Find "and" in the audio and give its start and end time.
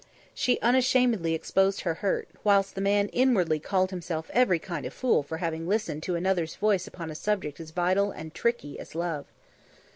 8.09-8.33